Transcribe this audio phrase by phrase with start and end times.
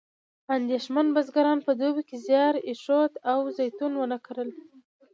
[0.57, 4.55] اندېښمن بزګران په دوبي کې زیار ایښود او زیتون ونه کرله.